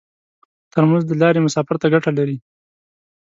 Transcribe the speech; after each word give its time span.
ترموز 0.71 1.03
د 1.07 1.11
لارې 1.21 1.39
مسافر 1.47 1.75
ته 1.81 1.87
ګټه 1.93 2.11
لري. 2.17 2.37